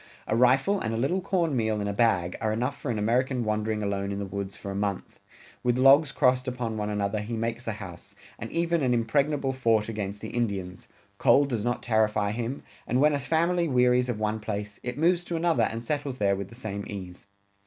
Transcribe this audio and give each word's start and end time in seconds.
A 0.25 0.35
rifle 0.35 0.79
and 0.79 0.95
a 0.95 0.97
little 0.97 1.21
corn 1.21 1.55
meal 1.55 1.79
in 1.79 1.87
a 1.87 1.93
bag 1.93 2.35
are 2.41 2.51
enough 2.51 2.75
for 2.75 2.89
an 2.89 2.97
American 2.97 3.43
wandering 3.43 3.83
alone 3.83 4.11
in 4.11 4.17
the 4.17 4.25
woods 4.25 4.55
for 4.55 4.71
a 4.71 4.75
month.... 4.75 5.19
With 5.61 5.77
logs 5.77 6.11
crossed 6.11 6.47
upon 6.47 6.75
one 6.75 6.89
another 6.89 7.19
he 7.21 7.37
makes 7.37 7.67
a 7.67 7.73
house, 7.73 8.15
and 8.39 8.51
even 8.51 8.81
an 8.81 8.95
impregnable 8.95 9.53
fort 9.53 9.89
against 9.89 10.19
the 10.21 10.29
Indians.... 10.29 10.87
Cold 11.19 11.49
does 11.49 11.63
not 11.63 11.83
terrify 11.83 12.31
him, 12.31 12.63
and 12.87 12.99
when 12.99 13.13
a 13.13 13.19
family 13.19 13.67
wearies 13.67 14.09
of 14.09 14.19
one 14.19 14.39
place, 14.39 14.79
it 14.81 14.97
moves 14.97 15.23
to 15.25 15.35
another 15.35 15.69
and 15.69 15.83
settles 15.83 16.17
there 16.17 16.35
with 16.35 16.47
the 16.49 16.55
same 16.55 16.83
ease. 16.87 17.27